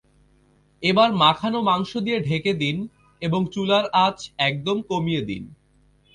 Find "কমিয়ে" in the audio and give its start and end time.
4.89-5.21